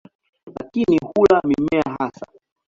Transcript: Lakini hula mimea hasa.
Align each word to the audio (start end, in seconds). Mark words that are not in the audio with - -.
Lakini 0.59 0.97
hula 0.99 1.41
mimea 1.43 1.95
hasa. 1.99 2.25